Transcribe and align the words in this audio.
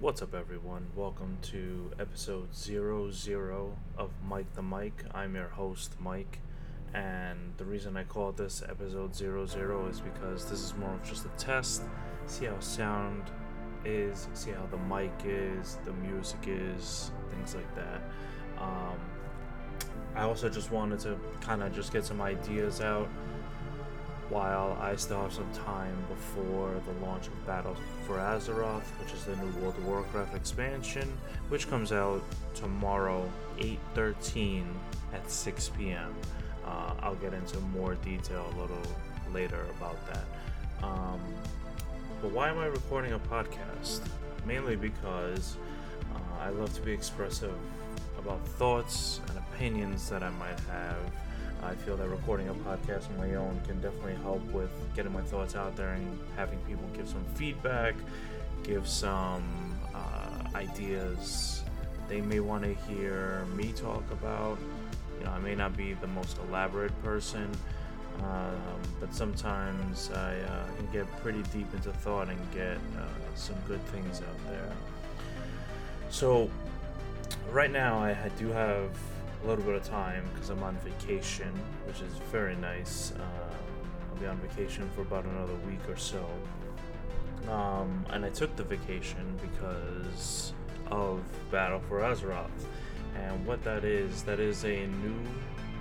What's 0.00 0.22
up, 0.22 0.32
everyone? 0.32 0.86
Welcome 0.94 1.38
to 1.50 1.90
episode 1.98 2.54
00 2.54 3.76
of 3.96 4.10
Mike 4.28 4.54
the 4.54 4.62
Mike. 4.62 5.04
I'm 5.12 5.34
your 5.34 5.48
host, 5.48 5.96
Mike, 5.98 6.38
and 6.94 7.52
the 7.56 7.64
reason 7.64 7.96
I 7.96 8.04
call 8.04 8.30
this 8.30 8.62
episode 8.62 9.16
00 9.16 9.88
is 9.88 10.00
because 10.00 10.48
this 10.48 10.60
is 10.62 10.72
more 10.76 10.92
of 10.92 11.02
just 11.02 11.24
a 11.24 11.30
test, 11.30 11.82
see 12.26 12.44
how 12.44 12.60
sound 12.60 13.24
is, 13.84 14.28
see 14.34 14.52
how 14.52 14.66
the 14.66 14.76
mic 14.76 15.10
is, 15.24 15.78
the 15.84 15.92
music 15.94 16.44
is, 16.46 17.10
things 17.30 17.56
like 17.56 17.74
that. 17.74 18.00
Um, 18.56 19.00
I 20.14 20.22
also 20.22 20.48
just 20.48 20.70
wanted 20.70 21.00
to 21.00 21.18
kind 21.40 21.60
of 21.60 21.74
just 21.74 21.92
get 21.92 22.04
some 22.04 22.20
ideas 22.20 22.80
out 22.80 23.08
while 24.30 24.76
I 24.80 24.96
still 24.96 25.22
have 25.22 25.32
some 25.32 25.50
time 25.52 25.96
before 26.08 26.74
the 26.86 27.06
launch 27.06 27.28
of 27.28 27.46
Battle 27.46 27.76
for 28.06 28.18
Azeroth, 28.18 28.82
which 29.02 29.12
is 29.12 29.24
the 29.24 29.36
new 29.36 29.50
World 29.60 29.76
of 29.78 29.86
Warcraft 29.86 30.34
expansion, 30.34 31.10
which 31.48 31.68
comes 31.68 31.92
out 31.92 32.22
tomorrow, 32.54 33.30
8:13 33.58 34.64
at 35.14 35.30
6 35.30 35.70
p.m. 35.70 36.14
Uh, 36.64 36.94
I'll 37.00 37.14
get 37.16 37.32
into 37.32 37.58
more 37.60 37.94
detail 37.96 38.52
a 38.54 38.60
little 38.60 38.82
later 39.32 39.64
about 39.78 39.96
that. 40.08 40.24
Um, 40.82 41.20
but 42.20 42.30
why 42.32 42.48
am 42.48 42.58
I 42.58 42.66
recording 42.66 43.12
a 43.12 43.18
podcast? 43.18 44.00
Mainly 44.46 44.76
because 44.76 45.56
uh, 46.14 46.42
I 46.44 46.50
love 46.50 46.72
to 46.74 46.82
be 46.82 46.92
expressive 46.92 47.54
about 48.18 48.46
thoughts 48.46 49.20
and 49.28 49.38
opinions 49.38 50.08
that 50.10 50.22
I 50.22 50.30
might 50.30 50.60
have 50.70 50.96
I 51.68 51.74
feel 51.74 51.98
that 51.98 52.08
recording 52.08 52.48
a 52.48 52.54
podcast 52.54 53.10
on 53.10 53.18
my 53.18 53.34
own 53.34 53.60
can 53.66 53.78
definitely 53.82 54.14
help 54.22 54.42
with 54.52 54.70
getting 54.96 55.12
my 55.12 55.20
thoughts 55.20 55.54
out 55.54 55.76
there 55.76 55.90
and 55.90 56.18
having 56.34 56.58
people 56.60 56.84
give 56.94 57.06
some 57.06 57.22
feedback, 57.34 57.94
give 58.62 58.88
some 58.88 59.78
uh, 59.94 60.56
ideas 60.56 61.62
they 62.08 62.22
may 62.22 62.40
want 62.40 62.62
to 62.62 62.72
hear 62.90 63.44
me 63.54 63.72
talk 63.72 64.02
about. 64.10 64.58
You 65.18 65.26
know, 65.26 65.32
I 65.32 65.38
may 65.40 65.54
not 65.54 65.76
be 65.76 65.92
the 65.92 66.06
most 66.06 66.38
elaborate 66.48 67.02
person, 67.02 67.50
um, 68.20 68.80
but 68.98 69.12
sometimes 69.14 70.10
I 70.10 70.36
uh, 70.38 70.66
can 70.78 70.90
get 70.90 71.06
pretty 71.20 71.42
deep 71.52 71.66
into 71.74 71.92
thought 71.92 72.30
and 72.30 72.38
get 72.54 72.78
uh, 72.98 73.04
some 73.34 73.56
good 73.66 73.84
things 73.88 74.22
out 74.22 74.50
there. 74.50 74.72
So, 76.08 76.48
right 77.52 77.70
now, 77.70 77.98
I, 77.98 78.12
I 78.12 78.30
do 78.38 78.48
have 78.48 78.90
a 79.42 79.46
little 79.46 79.64
bit 79.64 79.74
of 79.74 79.84
time 79.84 80.24
because 80.32 80.50
I'm 80.50 80.62
on 80.62 80.76
vacation, 80.78 81.52
which 81.86 82.00
is 82.00 82.12
very 82.30 82.56
nice. 82.56 83.12
Uh, 83.18 83.54
I'll 84.10 84.20
be 84.20 84.26
on 84.26 84.38
vacation 84.38 84.88
for 84.94 85.02
about 85.02 85.24
another 85.24 85.54
week 85.66 85.88
or 85.88 85.96
so. 85.96 86.24
Um, 87.48 88.04
and 88.10 88.24
I 88.24 88.30
took 88.30 88.54
the 88.56 88.64
vacation 88.64 89.38
because 89.40 90.52
of 90.90 91.20
Battle 91.50 91.80
for 91.88 92.00
Azeroth. 92.00 92.46
And 93.16 93.46
what 93.46 93.62
that 93.64 93.84
is, 93.84 94.22
that 94.24 94.40
is 94.40 94.64
a 94.64 94.86
new 94.86 95.16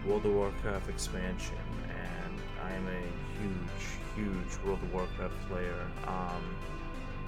World 0.06 0.26
of 0.26 0.34
Warcraft 0.34 0.90
expansion. 0.90 1.56
And 1.90 2.40
I 2.64 2.72
am 2.72 2.88
a 2.88 3.02
huge, 3.42 4.16
huge 4.16 4.66
World 4.66 4.80
of 4.82 4.94
Warcraft 4.94 5.36
player. 5.50 5.86
Um, 6.06 6.56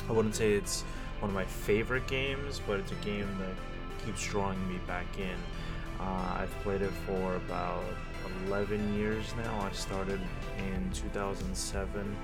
I 0.07 0.11
wouldn't 0.11 0.35
say 0.35 0.53
it's 0.53 0.83
one 1.19 1.29
of 1.29 1.35
my 1.35 1.45
favorite 1.45 2.07
games, 2.07 2.61
but 2.65 2.79
it's 2.79 2.91
a 2.91 3.05
game 3.05 3.27
that 3.39 4.05
keeps 4.05 4.25
drawing 4.25 4.65
me 4.69 4.79
back 4.87 5.05
in. 5.17 5.37
Uh, 5.99 6.37
I've 6.37 6.53
played 6.63 6.81
it 6.81 6.91
for 7.05 7.35
about 7.35 7.83
11 8.47 8.97
years 8.97 9.33
now. 9.43 9.59
I 9.61 9.71
started 9.73 10.21
in 10.57 10.89
2007 10.93 12.15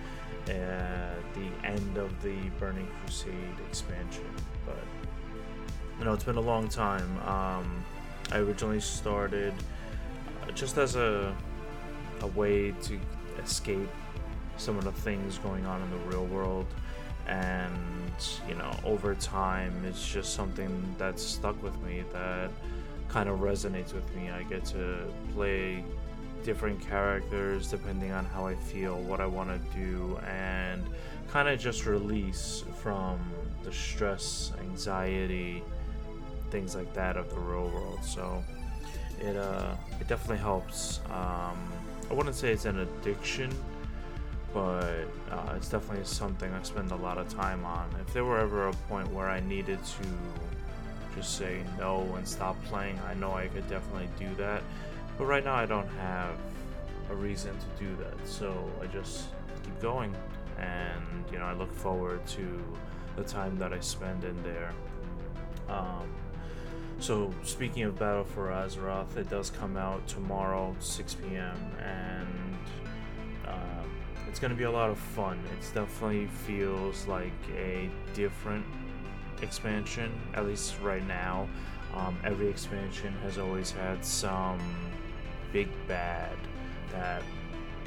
at 0.47 1.33
the 1.33 1.67
end 1.67 1.97
of 1.97 2.21
the 2.21 2.35
Burning 2.59 2.87
Crusade 3.03 3.33
expansion, 3.67 4.29
but 4.65 4.77
you 5.99 6.05
know 6.05 6.13
it's 6.13 6.23
been 6.23 6.37
a 6.37 6.41
long 6.41 6.69
time. 6.69 7.19
Um, 7.27 7.83
I 8.31 8.37
originally 8.37 8.79
started 8.79 9.53
uh, 10.43 10.51
just 10.51 10.77
as 10.77 10.95
a 10.95 11.35
a 12.21 12.27
way 12.27 12.71
to 12.71 12.99
escape 13.43 13.89
some 14.57 14.77
of 14.77 14.85
the 14.85 14.91
things 14.91 15.37
going 15.39 15.65
on 15.65 15.81
in 15.81 15.89
the 15.91 15.97
real 15.97 16.25
world 16.27 16.65
and 17.27 17.73
you 18.47 18.55
know 18.55 18.71
over 18.83 19.15
time 19.15 19.83
it's 19.85 20.07
just 20.07 20.33
something 20.33 20.95
that's 20.97 21.23
stuck 21.23 21.61
with 21.61 21.77
me 21.81 22.03
that 22.13 22.49
kind 23.09 23.29
of 23.29 23.39
resonates 23.39 23.93
with 23.93 24.13
me. 24.15 24.29
I 24.29 24.43
get 24.43 24.65
to 24.65 25.07
play 25.33 25.83
different 26.43 26.79
characters 26.87 27.69
depending 27.69 28.11
on 28.11 28.25
how 28.25 28.45
I 28.45 28.55
feel, 28.55 28.97
what 29.01 29.19
I 29.19 29.25
want 29.25 29.49
to 29.49 29.77
do, 29.77 30.17
and 30.27 30.83
kind 31.31 31.49
of 31.49 31.59
just 31.59 31.85
release 31.85 32.63
from 32.81 33.19
the 33.63 33.73
stress, 33.73 34.51
anxiety, 34.59 35.63
things 36.51 36.75
like 36.75 36.93
that 36.93 37.17
of 37.17 37.29
the 37.31 37.39
real 37.39 37.69
world. 37.69 37.99
So 38.03 38.43
it 39.19 39.35
uh, 39.35 39.75
it 39.99 40.07
definitely 40.07 40.37
helps. 40.37 40.99
Um, 41.09 41.57
I 42.09 42.13
wouldn't 42.13 42.35
say 42.35 42.51
it's 42.51 42.65
an 42.65 42.79
addiction, 42.79 43.51
but 44.53 45.07
uh, 45.31 45.53
it's 45.55 45.69
definitely 45.69 46.05
something 46.05 46.51
I 46.53 46.61
spend 46.61 46.91
a 46.91 46.95
lot 46.95 47.17
of 47.17 47.27
time 47.29 47.65
on. 47.65 47.89
If 48.01 48.13
there 48.13 48.23
were 48.23 48.37
ever 48.37 48.67
a 48.67 48.73
point 48.87 49.11
where 49.11 49.27
I 49.27 49.39
needed 49.39 49.79
to 49.83 50.07
just 51.15 51.37
say 51.37 51.63
no 51.77 52.01
and 52.17 52.27
stop 52.27 52.61
playing, 52.65 52.99
I 53.07 53.13
know 53.13 53.33
I 53.33 53.47
could 53.47 53.67
definitely 53.69 54.09
do 54.19 54.33
that. 54.35 54.61
But 55.17 55.25
right 55.25 55.43
now, 55.43 55.55
I 55.55 55.65
don't 55.65 55.87
have 55.99 56.35
a 57.09 57.15
reason 57.15 57.55
to 57.57 57.83
do 57.83 57.95
that, 58.03 58.27
so 58.27 58.69
I 58.81 58.87
just 58.87 59.25
keep 59.63 59.79
going. 59.81 60.13
And, 60.59 61.25
you 61.31 61.39
know, 61.39 61.45
I 61.45 61.53
look 61.53 61.73
forward 61.73 62.25
to 62.27 62.63
the 63.15 63.23
time 63.23 63.57
that 63.59 63.73
I 63.73 63.79
spend 63.79 64.23
in 64.23 64.41
there. 64.43 64.71
Um, 65.69 66.09
so, 66.99 67.33
speaking 67.43 67.83
of 67.83 67.99
Battle 67.99 68.23
for 68.23 68.47
Azeroth, 68.47 69.17
it 69.17 69.29
does 69.29 69.49
come 69.49 69.75
out 69.75 70.07
tomorrow, 70.07 70.75
6 70.79 71.15
p.m., 71.15 71.57
and 71.83 72.57
uh, 73.45 73.83
it's 74.29 74.39
going 74.39 74.51
to 74.51 74.57
be 74.57 74.63
a 74.63 74.71
lot 74.71 74.89
of 74.89 74.97
fun. 74.97 75.39
It 75.51 75.73
definitely 75.73 76.27
feels 76.27 77.05
like 77.05 77.33
a 77.53 77.89
different 78.13 78.65
expansion, 79.45 80.11
at 80.33 80.45
least 80.45 80.75
right 80.81 81.05
now. 81.07 81.47
Um, 81.93 82.17
every 82.25 82.49
expansion 82.49 83.13
has 83.23 83.37
always 83.37 83.71
had 83.71 84.03
some 84.03 84.59
big 85.53 85.69
bad 85.87 86.35
that 86.91 87.21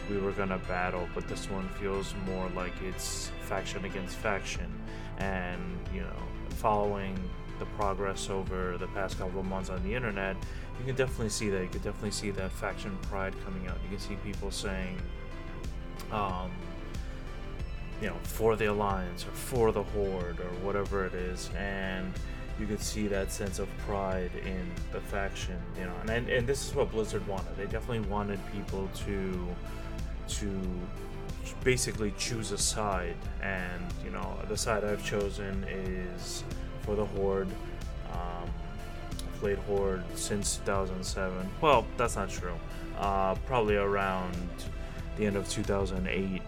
we 0.08 0.16
were 0.16 0.32
gonna 0.32 0.58
battle, 0.66 1.06
but 1.14 1.28
this 1.28 1.50
one 1.50 1.68
feels 1.80 2.14
more 2.24 2.48
like 2.56 2.72
it's 2.82 3.30
faction 3.42 3.84
against 3.84 4.16
faction. 4.16 4.72
And, 5.18 5.60
you 5.92 6.00
know, 6.00 6.22
following 6.56 7.18
the 7.58 7.66
progress 7.66 8.30
over 8.30 8.78
the 8.78 8.86
past 8.88 9.18
couple 9.18 9.40
of 9.40 9.46
months 9.46 9.68
on 9.68 9.82
the 9.82 9.94
internet, 9.94 10.36
you 10.78 10.86
can 10.86 10.94
definitely 10.94 11.28
see 11.28 11.50
that. 11.50 11.62
You 11.62 11.68
can 11.68 11.82
definitely 11.82 12.12
see 12.12 12.30
that 12.30 12.52
faction 12.52 12.96
pride 13.10 13.34
coming 13.44 13.66
out. 13.68 13.76
You 13.82 13.90
can 13.90 13.98
see 13.98 14.14
people 14.24 14.50
saying, 14.50 14.96
um, 16.12 16.50
you 18.00 18.08
know, 18.08 18.16
for 18.22 18.56
the 18.56 18.66
alliance 18.66 19.26
or 19.26 19.30
for 19.30 19.72
the 19.72 19.82
horde 19.82 20.40
or 20.40 20.50
whatever 20.64 21.04
it 21.04 21.14
is, 21.14 21.50
and 21.56 22.12
you 22.58 22.66
could 22.66 22.80
see 22.80 23.06
that 23.08 23.30
sense 23.30 23.58
of 23.58 23.68
pride 23.78 24.30
in 24.44 24.70
the 24.92 25.00
faction, 25.00 25.58
you 25.78 25.84
know, 25.84 25.94
and, 26.00 26.10
and 26.10 26.28
and 26.28 26.46
this 26.46 26.66
is 26.66 26.74
what 26.74 26.90
Blizzard 26.90 27.26
wanted. 27.26 27.56
They 27.56 27.64
definitely 27.64 28.08
wanted 28.08 28.40
people 28.52 28.88
to 29.06 29.48
to 30.28 30.50
basically 31.64 32.12
choose 32.18 32.52
a 32.52 32.58
side, 32.58 33.16
and 33.42 33.82
you 34.04 34.10
know, 34.10 34.38
the 34.48 34.56
side 34.56 34.84
I've 34.84 35.04
chosen 35.04 35.64
is 35.64 36.44
for 36.82 36.94
the 36.94 37.04
horde. 37.04 37.48
Um, 38.12 38.50
played 39.38 39.58
horde 39.58 40.02
since 40.16 40.56
2007. 40.58 41.48
Well, 41.60 41.86
that's 41.96 42.16
not 42.16 42.28
true. 42.28 42.54
Uh, 42.98 43.36
probably 43.46 43.76
around 43.76 44.34
the 45.16 45.26
end 45.26 45.36
of 45.36 45.48
2008 45.48 46.42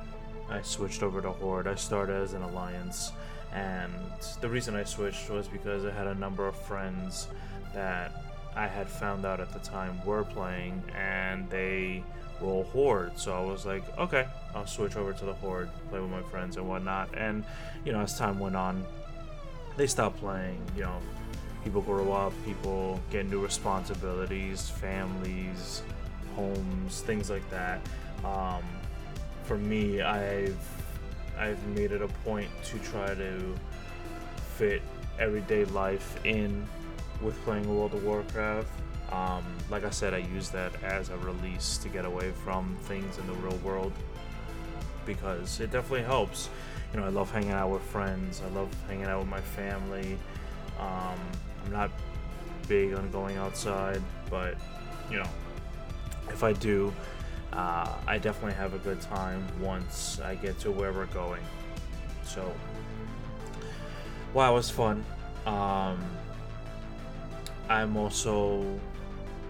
I 0.51 0.63
switched 0.63 1.03
over 1.03 1.23
to 1.23 1.31
Horde. 1.31 1.67
I 1.67 1.75
started 1.77 2.23
as 2.23 2.33
an 2.35 2.43
alliance, 2.43 3.13
and 3.53 3.93
the 4.41 4.49
reason 4.49 4.75
I 4.75 4.85
switched 4.85 5.31
was 5.31 5.49
because 5.49 5.85
I 5.85 5.91
had 5.91 6.07
a 6.07 6.15
number 6.15 6.47
of 6.47 6.57
friends 6.57 7.29
that 7.75 8.13
I 8.57 8.67
had 8.67 8.89
found 8.89 9.25
out 9.25 9.41
at 9.41 9.53
the 9.53 9.61
time 9.61 10.05
were 10.05 10.25
playing, 10.25 10.83
and 10.97 11.49
they 11.51 12.03
roll 12.41 12.65
Horde. 12.65 13.19
So 13.19 13.33
I 13.33 13.45
was 13.45 13.65
like, 13.65 13.83
okay, 13.99 14.27
I'll 14.55 14.67
switch 14.67 14.97
over 14.97 15.13
to 15.13 15.25
the 15.25 15.35
Horde, 15.35 15.71
play 15.91 16.01
with 16.01 16.11
my 16.11 16.23
friends 16.23 16.57
and 16.57 16.69
whatnot. 16.69 17.11
And 17.17 17.45
you 17.85 17.93
know, 17.93 18.01
as 18.01 18.19
time 18.19 18.39
went 18.39 18.57
on, 18.57 18.85
they 19.77 19.87
stopped 19.87 20.19
playing. 20.19 20.61
You 20.77 20.83
know, 20.83 20.99
people 21.65 21.81
grow 21.83 22.13
up, 22.13 22.33
people 22.45 23.01
get 23.11 23.29
new 23.29 23.43
responsibilities, 23.43 24.69
families, 24.69 25.83
homes, 26.35 27.03
things 27.03 27.31
like 27.31 27.49
that. 27.51 27.81
Um, 28.25 28.63
for 29.51 29.59
me, 29.59 30.01
I've 30.01 30.57
I've 31.37 31.61
made 31.75 31.91
it 31.91 32.03
a 32.03 32.07
point 32.25 32.49
to 32.67 32.79
try 32.79 33.17
to 33.17 33.55
fit 34.57 34.81
everyday 35.19 35.65
life 35.65 36.25
in 36.25 36.65
with 37.21 37.35
playing 37.43 37.69
World 37.69 37.93
of 37.93 38.05
Warcraft. 38.05 38.69
Um, 39.11 39.43
like 39.69 39.85
I 39.85 39.91
said, 39.91 40.15
I 40.15 40.19
use 40.19 40.51
that 40.51 40.81
as 40.85 41.09
a 41.09 41.17
release 41.17 41.79
to 41.79 41.89
get 41.89 42.05
away 42.05 42.31
from 42.45 42.77
things 42.83 43.19
in 43.19 43.27
the 43.27 43.33
real 43.33 43.57
world 43.57 43.93
because 45.05 45.59
it 45.59 45.73
definitely 45.73 46.05
helps. 46.05 46.49
You 46.93 47.01
know, 47.01 47.07
I 47.07 47.09
love 47.09 47.33
hanging 47.33 47.51
out 47.51 47.71
with 47.71 47.83
friends. 47.83 48.43
I 48.47 48.51
love 48.55 48.69
hanging 48.87 49.07
out 49.07 49.19
with 49.19 49.29
my 49.29 49.41
family. 49.41 50.17
Um, 50.79 51.19
I'm 51.65 51.73
not 51.73 51.91
big 52.69 52.95
on 52.95 53.11
going 53.11 53.37
outside, 53.37 54.01
but 54.31 54.55
you 55.11 55.17
know, 55.17 55.29
if 56.29 56.45
I 56.45 56.53
do, 56.53 56.95
uh, 57.53 57.93
I 58.07 58.19
definitely 58.19 58.55
have 58.55 58.75
a 58.75 58.79
good 58.79 59.01
time 59.01 59.47
once 59.61 60.21
I 60.21 60.37
get 60.37 60.59
to 60.61 60.71
where 60.71 60.93
we're 60.93 61.07
going. 61.07 61.43
So, 62.25 62.53
wow, 64.35 64.53
it 64.53 64.55
was 64.55 64.71
fun. 64.71 65.05
Um, 65.47 65.99
I'm 67.69 67.97
also 67.97 68.65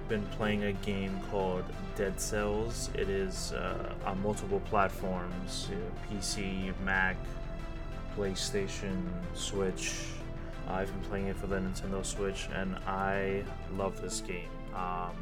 been 0.09 0.25
playing 0.27 0.65
a 0.65 0.73
game 0.73 1.19
called 1.31 1.65
Dead 1.95 2.19
Cells. 2.21 2.91
It 2.95 3.09
is 3.09 3.53
uh, 3.53 3.95
on 4.07 4.23
multiple 4.23 4.61
platforms: 4.61 5.69
PC, 6.11 6.73
Mac, 6.85 7.17
PlayStation, 8.17 9.03
Switch. 9.35 10.07
I've 10.69 10.91
been 10.93 11.11
playing 11.11 11.27
it 11.27 11.37
for 11.37 11.49
the 11.49 11.57
Nintendo 11.57 12.05
Switch, 12.05 12.49
and 12.55 12.77
I 12.87 13.43
love 13.77 14.01
this 14.01 14.21
game. 14.21 14.49
Um, 14.75 15.17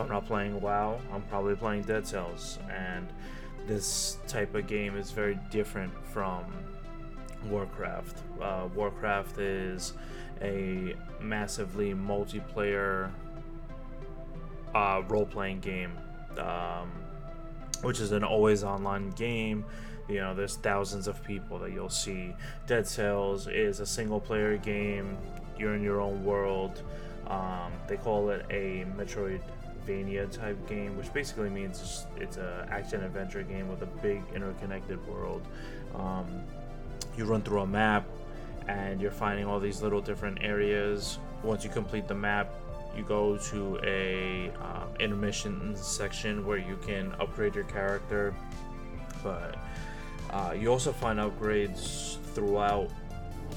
I'm 0.00 0.08
not 0.08 0.26
playing 0.26 0.60
WoW, 0.60 0.98
I'm 1.12 1.22
probably 1.22 1.54
playing 1.54 1.82
Dead 1.82 2.06
Cells, 2.06 2.58
and 2.70 3.06
this 3.66 4.18
type 4.26 4.54
of 4.54 4.66
game 4.66 4.96
is 4.96 5.10
very 5.10 5.38
different 5.50 5.92
from 6.06 6.44
Warcraft. 7.48 8.18
Uh, 8.40 8.68
Warcraft 8.74 9.38
is 9.38 9.92
a 10.42 10.96
massively 11.20 11.94
multiplayer 11.94 13.10
uh, 14.74 15.02
role 15.08 15.26
playing 15.26 15.60
game, 15.60 15.92
um, 16.38 16.90
which 17.82 18.00
is 18.00 18.12
an 18.12 18.24
always 18.24 18.64
online 18.64 19.10
game. 19.10 19.64
You 20.08 20.16
know, 20.16 20.34
there's 20.34 20.56
thousands 20.56 21.06
of 21.06 21.22
people 21.22 21.58
that 21.60 21.72
you'll 21.72 21.88
see. 21.88 22.34
Dead 22.66 22.86
Cells 22.86 23.46
is 23.46 23.80
a 23.80 23.86
single 23.86 24.20
player 24.20 24.56
game. 24.56 25.16
You're 25.58 25.74
in 25.74 25.82
your 25.82 26.00
own 26.00 26.24
world. 26.24 26.82
Um, 27.26 27.72
they 27.86 27.96
call 27.96 28.30
it 28.30 28.44
a 28.50 28.84
Metroidvania 29.86 30.30
type 30.30 30.68
game, 30.68 30.96
which 30.96 31.12
basically 31.12 31.50
means 31.50 31.80
it's, 31.80 32.06
it's 32.16 32.36
a 32.36 32.66
action 32.70 33.02
adventure 33.02 33.42
game 33.42 33.68
with 33.68 33.82
a 33.82 33.86
big 33.86 34.22
interconnected 34.34 35.04
world. 35.06 35.46
Um, 35.94 36.42
you 37.16 37.24
run 37.24 37.42
through 37.42 37.60
a 37.60 37.66
map 37.66 38.06
and 38.68 39.00
you're 39.00 39.10
finding 39.10 39.46
all 39.46 39.60
these 39.60 39.82
little 39.82 40.00
different 40.00 40.38
areas. 40.42 41.18
Once 41.42 41.64
you 41.64 41.70
complete 41.70 42.06
the 42.06 42.14
map, 42.14 42.52
you 42.96 43.02
go 43.04 43.36
to 43.36 43.80
a 43.84 44.50
um, 44.60 44.88
intermission 44.98 45.74
section 45.76 46.46
where 46.46 46.58
you 46.58 46.78
can 46.86 47.12
upgrade 47.20 47.54
your 47.54 47.64
character. 47.64 48.34
But 49.22 49.56
uh, 50.30 50.54
you 50.58 50.68
also 50.68 50.92
find 50.92 51.18
upgrades 51.18 52.18
throughout 52.34 52.90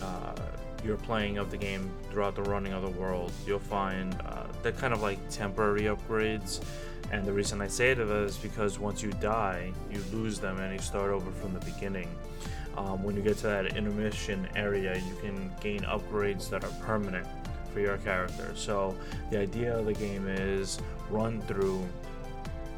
uh, 0.02 0.36
your 0.84 0.98
playing 0.98 1.38
of 1.38 1.52
the 1.52 1.58
game, 1.58 1.90
throughout 2.10 2.36
the 2.36 2.44
running 2.44 2.74
of 2.74 2.82
the 2.82 3.00
world. 3.00 3.32
You'll 3.48 3.60
find 3.60 4.16
uh, 4.26 4.46
they're 4.62 4.72
kind 4.72 4.94
of 4.94 5.02
like 5.02 5.18
temporary 5.30 5.84
upgrades. 5.84 6.62
And 7.12 7.26
the 7.26 7.34
reason 7.34 7.62
I 7.62 7.68
say 7.68 7.94
that 7.94 8.10
is 8.10 8.38
because 8.38 8.80
once 8.80 9.04
you 9.04 9.12
die, 9.14 9.72
you 9.92 10.00
lose 10.12 10.40
them 10.40 10.60
and 10.60 10.74
you 10.74 10.80
start 10.80 11.12
over 11.12 11.32
from 11.32 11.54
the 11.54 11.60
beginning. 11.60 12.10
Um, 12.78 13.04
when 13.04 13.16
you 13.16 13.22
get 13.22 13.38
to 13.38 13.48
that 13.48 13.78
intermission 13.78 14.48
area, 14.56 14.96
you 14.96 15.16
can 15.22 15.52
gain 15.62 15.82
upgrades 15.82 16.50
that 16.50 16.64
are 16.64 16.72
permanent 16.82 17.28
for 17.72 17.80
your 17.80 17.98
character. 17.98 18.52
So 18.56 18.96
the 19.30 19.40
idea 19.40 19.78
of 19.78 19.86
the 19.86 19.94
game 19.94 20.28
is 20.28 20.80
run 21.10 21.42
through, 21.42 21.86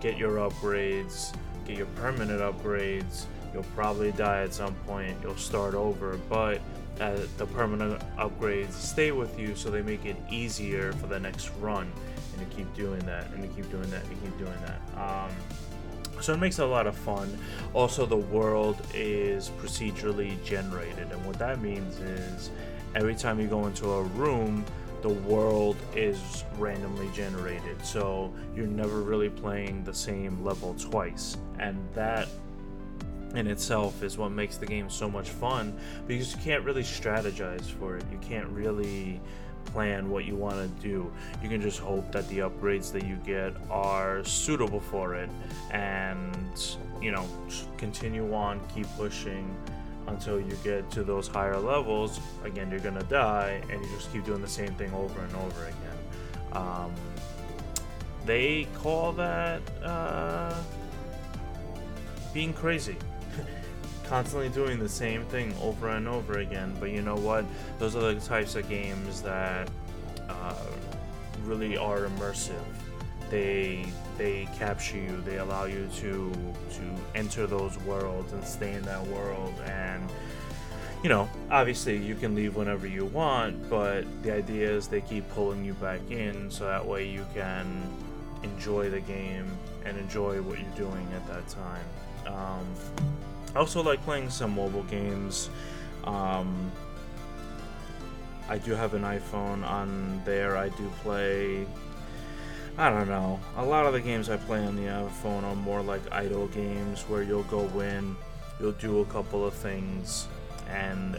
get 0.01 0.17
your 0.17 0.37
upgrades, 0.37 1.33
get 1.65 1.77
your 1.77 1.87
permanent 1.97 2.41
upgrades. 2.41 3.25
You'll 3.53 3.63
probably 3.75 4.11
die 4.11 4.41
at 4.43 4.53
some 4.53 4.75
point. 4.85 5.15
You'll 5.23 5.37
start 5.37 5.75
over, 5.75 6.19
but 6.29 6.59
uh, 6.99 7.17
the 7.37 7.45
permanent 7.47 8.01
upgrades 8.17 8.73
stay 8.73 9.11
with 9.11 9.37
you, 9.39 9.55
so 9.55 9.69
they 9.69 9.81
make 9.81 10.05
it 10.05 10.15
easier 10.29 10.93
for 10.93 11.07
the 11.07 11.19
next 11.19 11.49
run. 11.59 11.91
And 12.33 12.41
you 12.41 12.55
keep 12.55 12.73
doing 12.75 12.99
that, 13.05 13.29
and 13.31 13.43
you 13.43 13.49
keep 13.55 13.69
doing 13.71 13.89
that, 13.91 14.03
and 14.05 14.23
keep 14.23 14.37
doing 14.37 14.57
that. 14.65 15.01
Um, 15.01 15.31
so 16.21 16.33
it 16.33 16.37
makes 16.37 16.59
it 16.59 16.63
a 16.63 16.67
lot 16.67 16.87
of 16.87 16.95
fun. 16.95 17.37
Also, 17.73 18.05
the 18.05 18.15
world 18.15 18.81
is 18.93 19.51
procedurally 19.61 20.41
generated, 20.43 21.11
and 21.11 21.25
what 21.25 21.37
that 21.39 21.61
means 21.61 21.99
is 21.99 22.49
every 22.95 23.15
time 23.15 23.39
you 23.39 23.47
go 23.47 23.67
into 23.67 23.89
a 23.91 24.03
room, 24.03 24.65
the 25.01 25.09
world 25.09 25.75
is 25.95 26.43
randomly 26.57 27.09
generated. 27.13 27.85
So 27.85 28.33
you're 28.55 28.65
never 28.65 29.01
really 29.01 29.29
playing 29.29 29.83
the 29.83 29.93
same 29.93 30.43
level 30.43 30.73
twice, 30.75 31.37
and 31.59 31.77
that 31.93 32.27
in 33.37 33.47
itself 33.47 34.03
is 34.03 34.17
what 34.17 34.31
makes 34.31 34.57
the 34.57 34.65
game 34.65 34.89
so 34.89 35.09
much 35.09 35.29
fun 35.29 35.77
because 36.07 36.33
you 36.33 36.41
can't 36.41 36.63
really 36.63 36.83
strategize 36.83 37.65
for 37.65 37.97
it. 37.97 38.03
You 38.11 38.17
can't 38.19 38.47
really 38.47 39.19
plan 39.65 40.09
what 40.09 40.25
you 40.25 40.35
want 40.35 40.55
to 40.55 40.67
do. 40.81 41.11
You 41.41 41.49
can 41.49 41.61
just 41.61 41.79
hope 41.79 42.11
that 42.11 42.27
the 42.29 42.39
upgrades 42.39 42.91
that 42.93 43.05
you 43.05 43.15
get 43.25 43.53
are 43.69 44.23
suitable 44.23 44.79
for 44.79 45.15
it 45.15 45.29
and, 45.71 46.77
you 47.01 47.11
know, 47.11 47.27
continue 47.77 48.33
on, 48.33 48.61
keep 48.73 48.87
pushing 48.95 49.55
until 50.07 50.39
you 50.39 50.55
get 50.63 50.89
to 50.91 51.03
those 51.03 51.27
higher 51.27 51.57
levels. 51.57 52.19
Again, 52.43 52.69
you're 52.69 52.79
going 52.79 52.97
to 52.97 53.03
die 53.05 53.61
and 53.69 53.83
you 53.83 53.89
just 53.89 54.11
keep 54.13 54.23
doing 54.23 54.41
the 54.41 54.47
same 54.47 54.73
thing 54.75 54.93
over 54.93 55.19
and 55.19 55.35
over 55.35 55.65
again. 55.65 56.53
Um, 56.53 56.93
they 58.25 58.67
call 58.75 59.11
that 59.13 59.61
uh, 59.83 60.55
being 62.33 62.53
crazy 62.53 62.97
constantly 64.07 64.49
doing 64.49 64.79
the 64.79 64.89
same 64.89 65.23
thing 65.25 65.53
over 65.61 65.89
and 65.89 66.07
over 66.07 66.39
again. 66.39 66.75
But 66.79 66.91
you 66.91 67.01
know 67.01 67.15
what? 67.15 67.45
Those 67.79 67.95
are 67.95 68.13
the 68.13 68.19
types 68.19 68.55
of 68.55 68.67
games 68.69 69.21
that 69.21 69.69
uh, 70.29 70.65
really 71.43 71.77
are 71.77 72.01
immersive. 72.01 72.63
They 73.29 73.85
they 74.17 74.47
capture 74.57 74.97
you. 74.97 75.21
They 75.25 75.37
allow 75.37 75.65
you 75.65 75.89
to 75.97 76.31
to 76.31 76.81
enter 77.15 77.47
those 77.47 77.77
worlds 77.79 78.33
and 78.33 78.43
stay 78.43 78.73
in 78.73 78.83
that 78.83 79.05
world. 79.07 79.53
And 79.65 80.07
you 81.03 81.09
know, 81.09 81.29
obviously 81.51 81.97
you 81.97 82.15
can 82.15 82.33
leave 82.33 82.55
whenever 82.55 82.87
you 82.87 83.05
want, 83.05 83.69
but 83.69 84.05
the 84.23 84.33
idea 84.33 84.69
is 84.71 84.87
they 84.87 85.01
keep 85.01 85.29
pulling 85.29 85.63
you 85.63 85.73
back 85.75 85.99
in, 86.09 86.49
so 86.49 86.65
that 86.65 86.83
way 86.83 87.07
you 87.07 87.25
can 87.33 87.67
enjoy 88.41 88.89
the 88.89 89.01
game 89.01 89.45
and 89.85 89.97
enjoy 89.97 90.41
what 90.41 90.59
you're 90.59 90.69
doing 90.75 91.07
at 91.15 91.27
that 91.27 91.47
time. 91.47 91.85
Um, 92.25 92.65
I 93.55 93.59
also 93.59 93.81
like 93.81 94.03
playing 94.03 94.29
some 94.29 94.53
mobile 94.55 94.83
games. 94.83 95.49
Um, 96.03 96.71
I 98.49 98.57
do 98.57 98.73
have 98.73 98.93
an 98.93 99.03
iPhone 99.03 99.65
on 99.65 100.21
there. 100.25 100.57
I 100.57 100.69
do 100.69 100.91
play. 101.01 101.65
I 102.77 102.89
don't 102.89 103.07
know. 103.07 103.39
A 103.55 103.63
lot 103.63 103.85
of 103.85 103.93
the 103.93 104.01
games 104.01 104.29
I 104.29 104.35
play 104.35 104.63
on 104.65 104.75
the 104.75 104.83
iPhone 104.83 105.43
are 105.43 105.55
more 105.55 105.81
like 105.81 106.01
idle 106.11 106.47
games 106.47 107.03
where 107.03 107.23
you'll 107.23 107.43
go 107.43 107.61
in, 107.79 108.17
you'll 108.59 108.73
do 108.73 108.99
a 108.99 109.05
couple 109.05 109.45
of 109.45 109.53
things, 109.53 110.27
and 110.69 111.17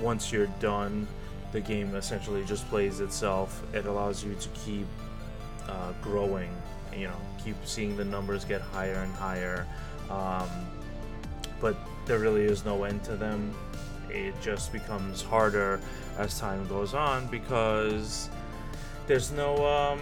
once 0.00 0.32
you're 0.32 0.48
done, 0.58 1.06
the 1.52 1.60
game 1.60 1.94
essentially 1.94 2.44
just 2.44 2.68
plays 2.68 2.98
itself. 2.98 3.62
It 3.72 3.86
allows 3.86 4.24
you 4.24 4.34
to 4.34 4.48
keep 4.48 4.86
uh, 5.68 5.92
growing, 6.02 6.50
you 6.94 7.06
know, 7.06 7.20
keep 7.42 7.56
seeing 7.64 7.96
the 7.96 8.04
numbers 8.04 8.44
get 8.44 8.60
higher 8.60 8.94
and 8.94 9.14
higher. 9.14 9.66
Um, 10.10 10.48
but 11.60 11.76
there 12.06 12.18
really 12.18 12.44
is 12.44 12.64
no 12.64 12.84
end 12.84 13.04
to 13.04 13.16
them. 13.16 13.54
It 14.10 14.34
just 14.40 14.72
becomes 14.72 15.22
harder 15.22 15.80
as 16.16 16.38
time 16.38 16.66
goes 16.68 16.94
on 16.94 17.26
because 17.26 18.30
there's 19.06 19.30
no 19.32 19.66
um, 19.66 20.00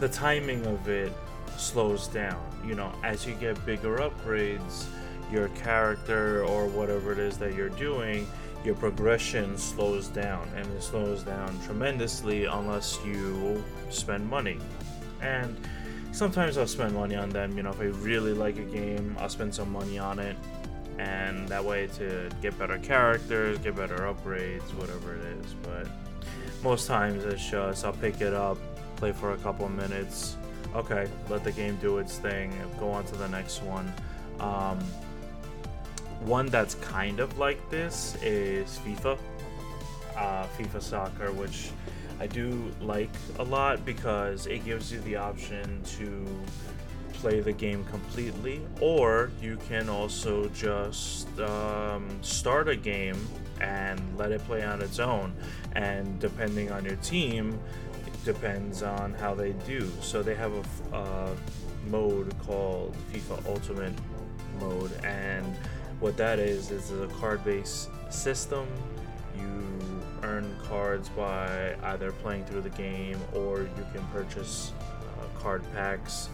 the 0.00 0.08
timing 0.08 0.64
of 0.66 0.88
it 0.88 1.12
slows 1.56 2.08
down. 2.08 2.42
You 2.66 2.74
know, 2.74 2.92
as 3.02 3.26
you 3.26 3.34
get 3.34 3.64
bigger 3.66 3.98
upgrades, 3.98 4.86
your 5.30 5.48
character 5.48 6.44
or 6.44 6.66
whatever 6.66 7.12
it 7.12 7.18
is 7.18 7.38
that 7.38 7.54
you're 7.54 7.68
doing, 7.70 8.26
your 8.64 8.74
progression 8.74 9.56
slows 9.56 10.08
down, 10.08 10.48
and 10.56 10.66
it 10.72 10.82
slows 10.82 11.22
down 11.22 11.58
tremendously 11.64 12.44
unless 12.44 12.98
you 13.04 13.62
spend 13.90 14.28
money. 14.28 14.58
And 15.20 15.56
sometimes 16.12 16.58
I'll 16.58 16.66
spend 16.66 16.94
money 16.94 17.16
on 17.16 17.30
them. 17.30 17.56
You 17.56 17.64
know, 17.64 17.70
if 17.70 17.80
I 17.80 17.84
really 17.84 18.32
like 18.32 18.56
a 18.58 18.64
game, 18.64 19.16
I'll 19.18 19.28
spend 19.28 19.54
some 19.54 19.72
money 19.72 19.98
on 19.98 20.18
it, 20.18 20.36
and 20.98 21.48
that 21.48 21.64
way 21.64 21.88
to 21.98 22.30
get 22.40 22.58
better 22.58 22.78
characters, 22.78 23.58
get 23.58 23.74
better 23.74 23.96
upgrades, 23.98 24.62
whatever 24.74 25.16
it 25.16 25.24
is. 25.24 25.54
But 25.62 25.88
most 26.62 26.86
times 26.86 27.24
it's 27.24 27.44
just 27.48 27.84
I'll 27.84 27.92
pick 27.92 28.20
it 28.20 28.34
up, 28.34 28.58
play 28.96 29.12
for 29.12 29.32
a 29.32 29.38
couple 29.38 29.68
minutes, 29.68 30.36
okay, 30.74 31.08
let 31.28 31.44
the 31.44 31.52
game 31.52 31.76
do 31.76 31.98
its 31.98 32.18
thing, 32.18 32.52
go 32.78 32.90
on 32.90 33.04
to 33.06 33.16
the 33.16 33.28
next 33.28 33.62
one. 33.62 33.92
Um, 34.38 34.78
one 36.24 36.46
that's 36.46 36.76
kind 36.76 37.18
of 37.18 37.38
like 37.38 37.68
this 37.70 38.16
is 38.22 38.78
FIFA, 38.84 39.18
uh, 40.16 40.46
FIFA 40.58 40.82
Soccer, 40.82 41.32
which 41.32 41.70
I 42.22 42.28
do 42.28 42.70
like 42.80 43.10
a 43.40 43.42
lot 43.42 43.84
because 43.84 44.46
it 44.46 44.64
gives 44.64 44.92
you 44.92 45.00
the 45.00 45.16
option 45.16 45.82
to 45.98 46.24
play 47.14 47.40
the 47.40 47.52
game 47.52 47.84
completely, 47.86 48.60
or 48.80 49.32
you 49.40 49.58
can 49.68 49.88
also 49.88 50.48
just 50.50 51.26
um, 51.40 52.08
start 52.22 52.68
a 52.68 52.76
game 52.76 53.16
and 53.60 54.00
let 54.16 54.30
it 54.30 54.40
play 54.44 54.62
on 54.62 54.80
its 54.82 55.00
own. 55.00 55.34
And 55.72 56.20
depending 56.20 56.70
on 56.70 56.84
your 56.84 56.94
team, 56.96 57.58
it 58.06 58.24
depends 58.24 58.84
on 58.84 59.14
how 59.14 59.34
they 59.34 59.50
do. 59.66 59.90
So 60.00 60.22
they 60.22 60.36
have 60.36 60.52
a, 60.52 60.96
a 60.96 61.36
mode 61.88 62.32
called 62.46 62.94
FIFA 63.12 63.48
Ultimate 63.48 63.94
mode, 64.60 64.92
and 65.02 65.44
what 65.98 66.16
that 66.18 66.38
is 66.38 66.70
is 66.70 66.92
a 66.92 67.08
card-based 67.18 67.88
system. 68.10 68.68
You 69.36 69.71
earn 70.32 70.56
cards 70.64 71.08
by 71.10 71.74
either 71.84 72.12
playing 72.12 72.44
through 72.44 72.62
the 72.62 72.70
game, 72.70 73.18
or 73.34 73.62
you 73.62 73.86
can 73.92 74.04
purchase 74.06 74.72
uh, 75.18 75.38
card 75.38 75.62
packs 75.74 76.28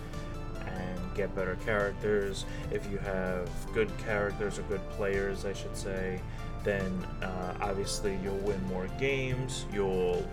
and 0.67 1.15
get 1.15 1.35
better 1.35 1.57
characters. 1.65 2.45
If 2.71 2.91
you 2.91 2.99
have 2.99 3.49
good 3.75 3.91
characters 3.99 4.59
or 4.59 4.63
good 4.63 4.87
players, 4.91 5.45
I 5.45 5.53
should 5.53 5.77
say, 5.77 6.21
then 6.65 7.05
uh, 7.23 7.55
obviously 7.61 8.19
you'll 8.23 8.37
win 8.39 8.63
more 8.67 8.89
games, 8.99 9.65
you'll 9.73 10.27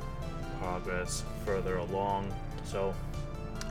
progress 0.60 1.24
further 1.46 1.78
along. 1.78 2.34
So, 2.66 2.94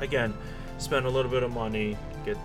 again, 0.00 0.34
spend 0.78 1.06
a 1.06 1.10
little 1.10 1.30
bit 1.30 1.42
of 1.42 1.52
money, 1.52 1.96
get 2.24 2.38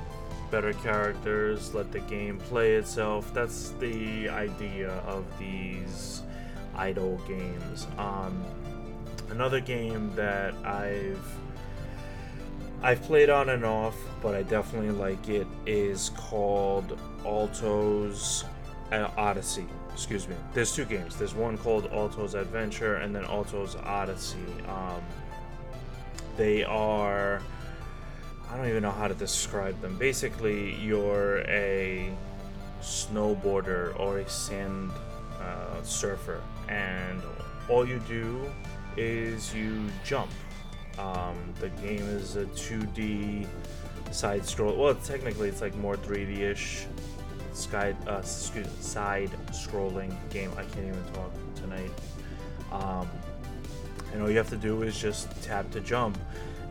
better 0.51 0.73
characters, 0.73 1.73
let 1.73 1.91
the 1.91 1.99
game 2.01 2.39
play 2.39 2.73
itself. 2.73 3.33
That's 3.33 3.69
the 3.79 4.29
idea 4.29 4.89
of 5.07 5.25
these 5.37 6.23
idle 6.79 7.17
games. 7.27 7.87
Um, 7.97 8.43
another 9.29 9.59
game 9.59 10.11
that 10.15 10.53
I've 10.65 11.23
I've 12.81 13.01
played 13.03 13.29
on 13.29 13.49
and 13.49 13.65
off, 13.65 13.95
but 14.21 14.35
I 14.35 14.43
definitely 14.43 14.91
like 14.91 15.27
it 15.27 15.47
is 15.65 16.11
called 16.15 16.97
Alto's 17.25 18.45
uh, 18.91 19.09
Odyssey. 19.17 19.65
Excuse 19.93 20.29
me. 20.29 20.35
There's 20.53 20.73
two 20.73 20.85
games. 20.85 21.17
There's 21.17 21.35
one 21.35 21.57
called 21.57 21.91
Alto's 21.91 22.35
Adventure 22.35 22.95
and 22.95 23.13
then 23.13 23.25
Alto's 23.25 23.75
Odyssey. 23.75 24.37
Um, 24.69 25.01
they 26.37 26.63
are 26.63 27.41
I 28.49 28.57
don't 28.57 28.67
even 28.67 28.81
know 28.81 28.91
how 28.91 29.07
to 29.07 29.13
describe 29.13 29.79
them. 29.81 29.97
Basically, 29.97 30.73
you're 30.75 31.39
a 31.41 32.11
snowboarder 32.81 33.99
or 33.99 34.19
a 34.19 34.29
sand 34.29 34.91
surfer, 35.85 36.41
and 36.67 37.21
all 37.67 37.87
you 37.87 37.99
do 38.07 38.51
is 38.97 39.53
you 39.53 39.85
jump. 40.03 40.31
Um, 40.97 41.37
the 41.59 41.69
game 41.69 42.01
is 42.01 42.35
a 42.35 42.45
2D 42.45 43.47
side 44.11 44.45
scroll. 44.45 44.75
Well, 44.75 44.95
technically, 44.95 45.49
it's 45.49 45.61
like 45.61 45.75
more 45.75 45.95
3D 45.95 46.39
ish 46.39 46.85
sky, 47.53 47.95
uh, 48.07 48.21
side 48.21 49.31
scrolling 49.51 50.15
game. 50.29 50.51
I 50.57 50.63
can't 50.63 50.87
even 50.87 51.03
talk 51.13 51.31
tonight. 51.55 51.91
Um, 52.71 53.07
and 54.13 54.21
all 54.21 54.29
you 54.29 54.37
have 54.37 54.49
to 54.49 54.57
do 54.57 54.81
is 54.83 54.99
just 54.99 55.29
tap 55.43 55.69
to 55.71 55.79
jump 55.81 56.17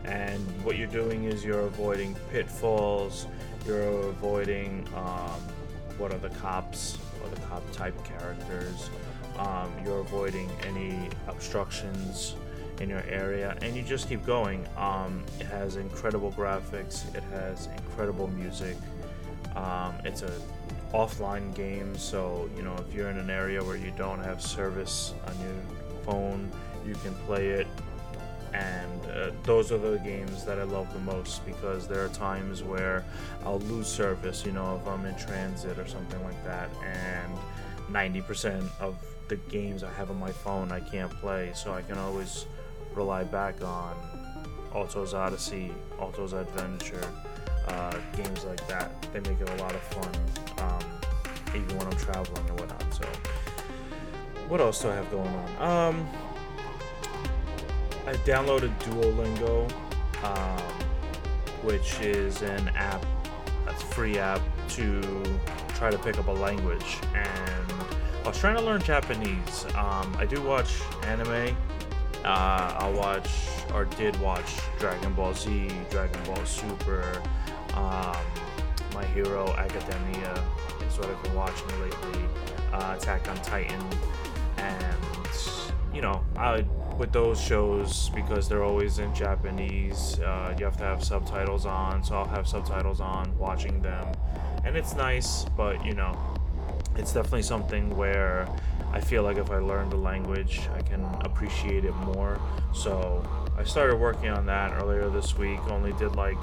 and 0.05 0.39
what 0.63 0.77
you're 0.77 0.87
doing 0.87 1.25
is 1.25 1.43
you're 1.43 1.61
avoiding 1.61 2.15
pitfalls 2.31 3.27
you're 3.65 4.09
avoiding 4.09 4.87
um, 4.95 5.41
what 5.97 6.13
are 6.13 6.17
the 6.17 6.29
cops 6.29 6.97
type 7.73 7.95
characters. 8.03 8.89
Um, 9.37 9.71
you're 9.85 9.99
avoiding 9.99 10.49
any 10.65 11.09
obstructions 11.27 12.35
in 12.81 12.89
your 12.89 13.03
area 13.03 13.57
and 13.61 13.75
you 13.75 13.83
just 13.83 14.09
keep 14.09 14.25
going. 14.25 14.67
Um, 14.77 15.23
it 15.39 15.45
has 15.47 15.75
incredible 15.75 16.31
graphics 16.31 17.13
it 17.15 17.23
has 17.31 17.67
incredible 17.77 18.27
music. 18.27 18.77
Um, 19.55 19.95
it's 20.03 20.21
a 20.21 20.31
offline 20.93 21.53
game 21.53 21.95
so 21.95 22.49
you 22.57 22.63
know 22.63 22.75
if 22.75 22.93
you're 22.93 23.09
in 23.09 23.17
an 23.17 23.29
area 23.29 23.63
where 23.63 23.75
you 23.75 23.91
don't 23.95 24.23
have 24.23 24.41
service 24.41 25.13
on 25.27 25.39
your 25.39 26.03
phone 26.03 26.51
you 26.83 26.95
can 26.95 27.13
play 27.27 27.49
it 27.49 27.67
and 28.53 29.05
uh, 29.05 29.31
those 29.43 29.71
are 29.71 29.77
the 29.77 29.97
games 29.99 30.43
that 30.45 30.59
I 30.59 30.63
love 30.63 30.91
the 30.93 30.99
most 30.99 31.45
because 31.45 31.87
there 31.87 32.03
are 32.03 32.09
times 32.09 32.63
where 32.63 33.05
I'll 33.45 33.59
lose 33.59 33.87
service, 33.87 34.45
you 34.45 34.51
know, 34.51 34.79
if 34.81 34.87
I'm 34.87 35.05
in 35.05 35.15
transit 35.15 35.77
or 35.77 35.87
something 35.87 36.23
like 36.23 36.43
that, 36.45 36.69
and 36.83 37.37
90% 37.91 38.69
of 38.79 38.95
the 39.27 39.35
games 39.35 39.83
I 39.83 39.91
have 39.93 40.09
on 40.09 40.19
my 40.19 40.31
phone 40.31 40.71
I 40.71 40.79
can't 40.79 41.11
play, 41.11 41.51
so 41.53 41.73
I 41.73 41.81
can 41.81 41.97
always 41.97 42.45
rely 42.93 43.23
back 43.23 43.63
on 43.63 43.95
Alto's 44.73 45.13
Odyssey, 45.13 45.71
Alto's 45.99 46.33
Adventure, 46.33 47.07
uh, 47.67 47.97
games 48.15 48.45
like 48.45 48.65
that. 48.67 48.91
They 49.13 49.19
make 49.19 49.39
it 49.39 49.49
a 49.49 49.55
lot 49.55 49.73
of 49.73 49.81
fun, 49.81 50.11
um, 50.59 51.55
even 51.55 51.77
when 51.77 51.87
I'm 51.87 51.97
traveling 51.97 52.47
and 52.49 52.59
whatnot. 52.59 52.93
So, 52.93 53.05
what 54.47 54.59
else 54.59 54.81
do 54.81 54.89
I 54.89 54.95
have 54.95 55.09
going 55.11 55.27
on? 55.27 55.61
Um, 55.61 56.09
I 58.09 58.13
downloaded 58.25 58.75
Duolingo, 58.79 59.71
um, 60.23 60.59
which 61.61 61.99
is 61.99 62.41
an 62.41 62.69
app, 62.69 63.05
a 63.67 63.73
free 63.73 64.17
app 64.17 64.41
to 64.69 65.23
try 65.75 65.91
to 65.91 65.97
pick 65.99 66.17
up 66.17 66.27
a 66.27 66.31
language. 66.31 66.97
And 67.13 67.71
I 68.25 68.27
was 68.27 68.39
trying 68.39 68.55
to 68.55 68.63
learn 68.63 68.81
Japanese. 68.81 69.65
Um, 69.75 70.11
I 70.17 70.25
do 70.27 70.41
watch 70.41 70.81
anime. 71.03 71.55
Uh, 72.25 72.73
I'll 72.79 72.93
watch 72.93 73.29
or 73.75 73.85
did 73.85 74.19
watch 74.19 74.55
Dragon 74.79 75.13
Ball 75.13 75.35
Z, 75.35 75.69
Dragon 75.91 76.19
Ball 76.23 76.43
Super, 76.45 77.21
um, 77.75 78.17
My 78.91 79.05
Hero 79.13 79.53
Academia 79.55 80.33
is 80.81 80.97
what 80.97 81.09
I've 81.09 81.23
been 81.23 81.35
watching 81.35 81.79
lately. 81.79 82.21
Uh, 82.73 82.95
Attack 82.97 83.29
on 83.29 83.35
Titan, 83.43 83.85
and 84.57 84.97
you 85.93 86.01
know 86.01 86.23
I 86.35 86.65
with 86.97 87.13
those 87.13 87.39
shows 87.39 88.09
because 88.09 88.49
they're 88.49 88.63
always 88.63 88.99
in 88.99 89.15
Japanese. 89.15 90.19
Uh, 90.19 90.53
you 90.59 90.65
have 90.65 90.77
to 90.77 90.83
have 90.83 91.03
subtitles 91.03 91.65
on, 91.65 92.03
so 92.03 92.15
I'll 92.15 92.27
have 92.27 92.47
subtitles 92.47 92.99
on 92.99 93.35
watching 93.37 93.81
them, 93.81 94.13
and 94.65 94.75
it's 94.75 94.95
nice. 94.95 95.45
But 95.55 95.83
you 95.85 95.93
know, 95.93 96.17
it's 96.97 97.13
definitely 97.13 97.43
something 97.43 97.95
where 97.95 98.47
I 98.91 98.99
feel 98.99 99.23
like 99.23 99.37
if 99.37 99.49
I 99.49 99.59
learn 99.59 99.89
the 99.89 99.97
language, 99.97 100.61
I 100.75 100.81
can 100.81 101.03
appreciate 101.21 101.85
it 101.85 101.95
more. 101.95 102.39
So 102.73 103.25
I 103.57 103.63
started 103.63 103.95
working 103.95 104.29
on 104.29 104.45
that 104.47 104.73
earlier 104.81 105.09
this 105.09 105.37
week. 105.37 105.59
Only 105.69 105.93
did 105.93 106.15
like 106.15 106.37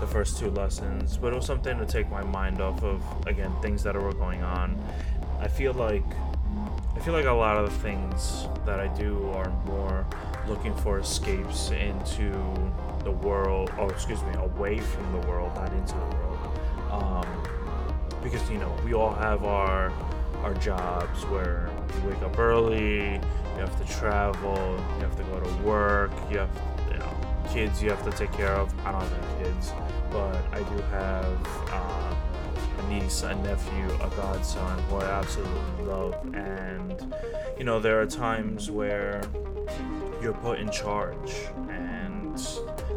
the 0.00 0.06
first 0.06 0.38
two 0.38 0.50
lessons, 0.50 1.16
but 1.16 1.32
it 1.32 1.36
was 1.36 1.46
something 1.46 1.76
to 1.78 1.86
take 1.86 2.08
my 2.10 2.22
mind 2.22 2.60
off 2.60 2.82
of 2.82 3.02
again 3.26 3.52
things 3.60 3.82
that 3.82 3.94
were 3.94 4.12
going 4.12 4.42
on. 4.42 4.82
I 5.40 5.48
feel 5.48 5.72
like 5.72 6.04
I 6.98 7.00
feel 7.00 7.14
like 7.14 7.26
a 7.26 7.32
lot 7.32 7.56
of 7.56 7.70
the 7.70 7.78
things 7.78 8.48
that 8.66 8.80
I 8.80 8.88
do 8.88 9.30
are 9.30 9.50
more 9.66 10.04
looking 10.48 10.74
for 10.78 10.98
escapes 10.98 11.70
into 11.70 12.32
the 13.04 13.12
world, 13.12 13.70
or 13.78 13.92
excuse 13.92 14.20
me, 14.24 14.34
away 14.34 14.80
from 14.80 15.12
the 15.12 15.24
world, 15.28 15.54
not 15.54 15.72
into 15.72 15.94
the 15.94 16.16
world. 16.16 16.58
Um, 16.90 17.42
because 18.20 18.50
you 18.50 18.58
know 18.58 18.76
we 18.84 18.94
all 18.94 19.14
have 19.14 19.44
our 19.44 19.92
our 20.42 20.54
jobs 20.54 21.24
where 21.26 21.70
you 21.94 22.10
wake 22.10 22.20
up 22.20 22.36
early, 22.36 23.12
you 23.12 23.60
have 23.60 23.78
to 23.78 23.94
travel, 23.94 24.56
you 24.96 25.04
have 25.04 25.16
to 25.18 25.22
go 25.22 25.38
to 25.38 25.62
work, 25.62 26.10
you 26.28 26.38
have 26.38 26.50
you 26.90 26.98
know 26.98 27.16
kids 27.48 27.80
you 27.80 27.90
have 27.90 28.02
to 28.02 28.10
take 28.10 28.32
care 28.32 28.54
of. 28.54 28.74
I 28.84 28.90
don't 28.90 29.02
have 29.02 29.12
any 29.12 29.44
kids, 29.44 29.72
but 30.10 30.36
I 30.52 30.58
do 30.58 30.82
have. 30.90 31.46
Uh, 31.70 32.07
niece, 32.88 33.22
a 33.22 33.34
nephew, 33.34 33.86
a 34.02 34.08
godson 34.16 34.78
who 34.84 34.96
I 34.96 35.04
absolutely 35.04 35.84
love. 35.84 36.14
And, 36.34 37.14
you 37.58 37.64
know, 37.64 37.80
there 37.80 38.00
are 38.00 38.06
times 38.06 38.70
where 38.70 39.22
you're 40.22 40.34
put 40.34 40.58
in 40.58 40.70
charge, 40.70 41.32
and 41.68 42.38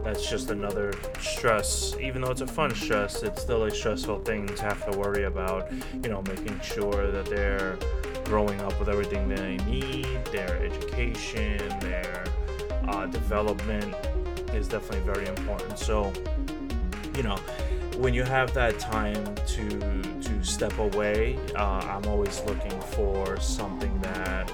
that's 0.03 0.29
just 0.29 0.49
another 0.49 0.93
stress. 1.19 1.95
Even 1.99 2.21
though 2.21 2.31
it's 2.31 2.41
a 2.41 2.47
fun 2.47 2.73
stress, 2.73 3.23
it's 3.23 3.41
still 3.41 3.63
a 3.63 3.71
stressful 3.71 4.19
thing 4.19 4.47
to 4.47 4.63
have 4.63 4.91
to 4.91 4.97
worry 4.97 5.25
about, 5.25 5.71
you 5.93 6.09
know, 6.09 6.21
making 6.23 6.59
sure 6.61 7.11
that 7.11 7.25
they're 7.25 7.77
growing 8.25 8.59
up 8.61 8.79
with 8.79 8.89
everything 8.89 9.27
they 9.27 9.57
need, 9.65 10.05
their 10.31 10.57
education, 10.63 11.57
their 11.79 12.23
uh, 12.87 13.05
development 13.07 13.93
is 14.53 14.67
definitely 14.67 15.13
very 15.13 15.27
important. 15.27 15.77
So, 15.77 16.11
you 17.15 17.23
know, 17.23 17.37
when 18.01 18.15
you 18.15 18.23
have 18.23 18.51
that 18.55 18.79
time 18.79 19.23
to 19.45 20.01
to 20.21 20.43
step 20.43 20.75
away, 20.79 21.37
uh, 21.55 21.81
I'm 21.85 22.05
always 22.07 22.41
looking 22.45 22.79
for 22.81 23.39
something 23.39 23.95
that 24.01 24.51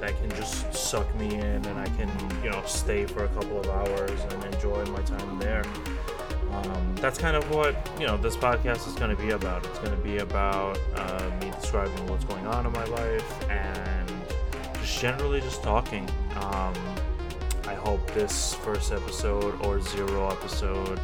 that 0.00 0.18
can 0.20 0.30
just 0.30 0.74
suck 0.74 1.06
me 1.14 1.32
in, 1.36 1.64
and 1.64 1.78
I 1.78 1.86
can 1.96 2.10
you 2.42 2.50
know 2.50 2.60
stay 2.66 3.06
for 3.06 3.24
a 3.24 3.28
couple 3.28 3.60
of 3.60 3.68
hours 3.68 4.20
and 4.30 4.52
enjoy 4.52 4.84
my 4.86 5.00
time 5.02 5.38
there. 5.38 5.64
Um, 6.50 6.96
that's 6.96 7.18
kind 7.18 7.36
of 7.36 7.48
what 7.54 7.76
you 8.00 8.06
know 8.08 8.16
this 8.16 8.36
podcast 8.36 8.88
is 8.88 8.94
going 8.94 9.16
to 9.16 9.22
be 9.22 9.30
about. 9.30 9.64
It's 9.66 9.78
going 9.78 9.96
to 9.96 10.02
be 10.02 10.18
about 10.18 10.76
uh, 10.96 11.30
me 11.40 11.52
describing 11.52 12.04
what's 12.08 12.24
going 12.24 12.46
on 12.48 12.66
in 12.66 12.72
my 12.72 12.84
life 12.86 13.48
and 13.48 14.12
just 14.80 15.00
generally 15.00 15.40
just 15.40 15.62
talking. 15.62 16.10
Um, 16.34 16.74
I 17.68 17.74
hope 17.74 18.04
this 18.12 18.54
first 18.54 18.90
episode 18.90 19.64
or 19.64 19.80
zero 19.80 20.28
episode 20.30 20.98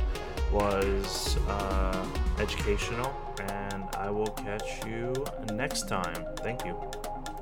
was 0.53 1.37
uh, 1.49 2.07
educational, 2.39 3.13
and 3.39 3.85
I 3.97 4.11
will 4.11 4.33
catch 4.45 4.85
you 4.87 5.13
next 5.53 5.89
time. 5.89 6.27
Thank 6.37 6.65
you. 6.65 6.77